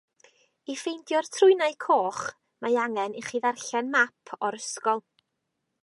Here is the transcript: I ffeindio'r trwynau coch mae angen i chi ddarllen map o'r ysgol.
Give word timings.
I 0.73 0.77
ffeindio'r 0.83 1.29
trwynau 1.35 1.75
coch 1.85 2.23
mae 2.67 2.79
angen 2.87 3.19
i 3.21 3.25
chi 3.29 3.43
ddarllen 3.45 3.93
map 3.99 4.35
o'r 4.49 4.63
ysgol. 4.63 5.07